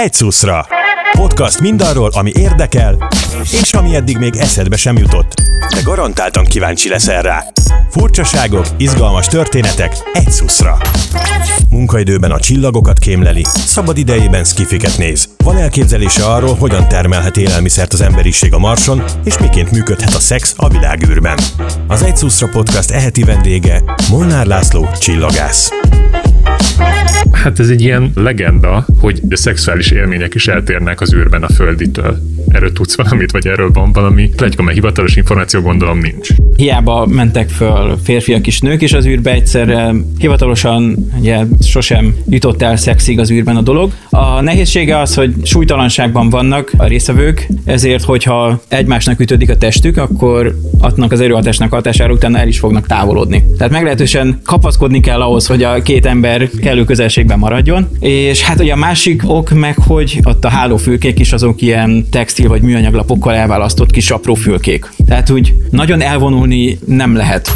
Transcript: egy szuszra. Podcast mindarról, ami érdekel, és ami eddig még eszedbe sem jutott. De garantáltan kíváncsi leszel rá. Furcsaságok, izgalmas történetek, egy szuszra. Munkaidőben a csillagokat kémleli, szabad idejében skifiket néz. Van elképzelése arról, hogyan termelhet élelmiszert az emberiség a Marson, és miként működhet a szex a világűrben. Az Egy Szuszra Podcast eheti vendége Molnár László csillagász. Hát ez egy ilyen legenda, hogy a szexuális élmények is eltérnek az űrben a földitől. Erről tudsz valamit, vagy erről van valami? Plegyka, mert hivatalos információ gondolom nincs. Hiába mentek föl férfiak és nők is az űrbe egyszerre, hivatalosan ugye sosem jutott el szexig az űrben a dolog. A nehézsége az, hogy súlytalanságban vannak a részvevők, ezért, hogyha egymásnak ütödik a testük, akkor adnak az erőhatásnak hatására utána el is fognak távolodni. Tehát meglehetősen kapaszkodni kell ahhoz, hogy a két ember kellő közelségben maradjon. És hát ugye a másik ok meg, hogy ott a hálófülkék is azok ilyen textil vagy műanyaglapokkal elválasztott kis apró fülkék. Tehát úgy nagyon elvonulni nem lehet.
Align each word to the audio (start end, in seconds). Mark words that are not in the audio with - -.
egy 0.00 0.12
szuszra. 0.12 0.66
Podcast 1.12 1.60
mindarról, 1.60 2.10
ami 2.12 2.32
érdekel, 2.38 3.08
és 3.62 3.72
ami 3.72 3.94
eddig 3.94 4.16
még 4.16 4.36
eszedbe 4.36 4.76
sem 4.76 4.96
jutott. 4.98 5.34
De 5.74 5.80
garantáltan 5.84 6.44
kíváncsi 6.44 6.88
leszel 6.88 7.22
rá. 7.22 7.44
Furcsaságok, 7.90 8.66
izgalmas 8.76 9.26
történetek, 9.26 9.96
egy 10.12 10.30
szuszra. 10.30 10.78
Munkaidőben 11.70 12.30
a 12.30 12.40
csillagokat 12.40 12.98
kémleli, 12.98 13.44
szabad 13.44 13.98
idejében 13.98 14.44
skifiket 14.44 14.98
néz. 14.98 15.28
Van 15.44 15.56
elképzelése 15.56 16.24
arról, 16.24 16.54
hogyan 16.54 16.88
termelhet 16.88 17.36
élelmiszert 17.36 17.92
az 17.92 18.00
emberiség 18.00 18.54
a 18.54 18.58
Marson, 18.58 19.02
és 19.24 19.38
miként 19.38 19.70
működhet 19.70 20.14
a 20.14 20.20
szex 20.20 20.54
a 20.56 20.68
világűrben. 20.68 21.38
Az 21.86 22.02
Egy 22.02 22.16
Szuszra 22.16 22.48
Podcast 22.48 22.90
eheti 22.90 23.22
vendége 23.22 23.82
Molnár 24.10 24.46
László 24.46 24.88
csillagász. 25.00 25.70
Hát 27.42 27.58
ez 27.58 27.68
egy 27.68 27.80
ilyen 27.80 28.10
legenda, 28.14 28.86
hogy 28.98 29.20
a 29.30 29.36
szexuális 29.36 29.90
élmények 29.90 30.34
is 30.34 30.48
eltérnek 30.48 31.00
az 31.00 31.14
űrben 31.14 31.42
a 31.42 31.48
földitől. 31.48 32.18
Erről 32.48 32.72
tudsz 32.72 32.96
valamit, 32.96 33.30
vagy 33.30 33.46
erről 33.46 33.70
van 33.70 33.92
valami? 33.92 34.28
Plegyka, 34.36 34.62
mert 34.62 34.74
hivatalos 34.74 35.16
információ 35.16 35.60
gondolom 35.60 35.98
nincs. 35.98 36.28
Hiába 36.56 37.06
mentek 37.06 37.48
föl 37.48 37.98
férfiak 38.02 38.46
és 38.46 38.60
nők 38.60 38.82
is 38.82 38.92
az 38.92 39.06
űrbe 39.06 39.32
egyszerre, 39.32 39.94
hivatalosan 40.18 41.10
ugye 41.18 41.44
sosem 41.62 42.14
jutott 42.28 42.62
el 42.62 42.76
szexig 42.76 43.18
az 43.18 43.30
űrben 43.30 43.56
a 43.56 43.62
dolog. 43.62 43.92
A 44.10 44.40
nehézsége 44.40 44.98
az, 44.98 45.14
hogy 45.14 45.34
súlytalanságban 45.42 46.28
vannak 46.28 46.72
a 46.76 46.86
részvevők, 46.86 47.48
ezért, 47.64 48.04
hogyha 48.04 48.62
egymásnak 48.68 49.20
ütödik 49.20 49.50
a 49.50 49.56
testük, 49.56 49.96
akkor 49.96 50.58
adnak 50.78 51.12
az 51.12 51.20
erőhatásnak 51.20 51.72
hatására 51.72 52.12
utána 52.12 52.38
el 52.38 52.48
is 52.48 52.58
fognak 52.58 52.86
távolodni. 52.86 53.44
Tehát 53.56 53.72
meglehetősen 53.72 54.40
kapaszkodni 54.44 55.00
kell 55.00 55.20
ahhoz, 55.20 55.46
hogy 55.46 55.62
a 55.62 55.82
két 55.82 56.06
ember 56.06 56.48
kellő 56.62 56.84
közelségben 56.84 57.29
maradjon. 57.36 57.88
És 58.00 58.42
hát 58.42 58.60
ugye 58.60 58.72
a 58.72 58.76
másik 58.76 59.22
ok 59.26 59.50
meg, 59.50 59.76
hogy 59.78 60.20
ott 60.22 60.44
a 60.44 60.48
hálófülkék 60.48 61.18
is 61.18 61.32
azok 61.32 61.62
ilyen 61.62 62.06
textil 62.10 62.48
vagy 62.48 62.62
műanyaglapokkal 62.62 63.34
elválasztott 63.34 63.90
kis 63.90 64.10
apró 64.10 64.34
fülkék. 64.34 64.92
Tehát 65.06 65.30
úgy 65.30 65.54
nagyon 65.70 66.00
elvonulni 66.00 66.78
nem 66.86 67.16
lehet. 67.16 67.52